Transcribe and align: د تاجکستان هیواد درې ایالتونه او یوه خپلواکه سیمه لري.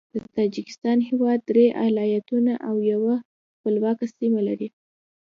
د 0.13 0.15
تاجکستان 0.37 0.97
هیواد 1.09 1.39
درې 1.49 1.65
ایالتونه 1.83 2.53
او 2.67 2.75
یوه 2.91 3.15
خپلواکه 3.55 4.05
سیمه 4.17 4.41
لري. 4.47 4.67